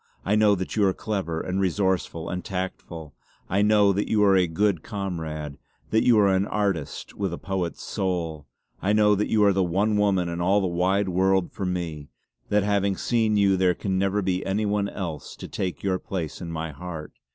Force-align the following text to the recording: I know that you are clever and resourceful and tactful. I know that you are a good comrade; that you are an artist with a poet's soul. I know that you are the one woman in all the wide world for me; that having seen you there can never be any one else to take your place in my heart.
I 0.25 0.33
know 0.35 0.55
that 0.55 0.75
you 0.75 0.83
are 0.87 0.95
clever 0.95 1.41
and 1.41 1.61
resourceful 1.61 2.27
and 2.27 2.43
tactful. 2.43 3.13
I 3.47 3.61
know 3.61 3.93
that 3.93 4.09
you 4.09 4.23
are 4.23 4.35
a 4.35 4.47
good 4.47 4.81
comrade; 4.81 5.59
that 5.91 6.03
you 6.03 6.17
are 6.17 6.27
an 6.33 6.47
artist 6.47 7.13
with 7.13 7.31
a 7.31 7.37
poet's 7.37 7.83
soul. 7.83 8.47
I 8.81 8.93
know 8.93 9.13
that 9.13 9.29
you 9.29 9.43
are 9.43 9.53
the 9.53 9.61
one 9.63 9.97
woman 9.97 10.27
in 10.27 10.41
all 10.41 10.59
the 10.59 10.65
wide 10.65 11.09
world 11.09 11.51
for 11.51 11.67
me; 11.67 12.09
that 12.49 12.63
having 12.63 12.97
seen 12.97 13.37
you 13.37 13.55
there 13.57 13.75
can 13.75 13.99
never 13.99 14.23
be 14.23 14.43
any 14.43 14.65
one 14.65 14.89
else 14.89 15.35
to 15.35 15.47
take 15.47 15.83
your 15.83 15.99
place 15.99 16.41
in 16.41 16.51
my 16.51 16.71
heart. 16.71 17.13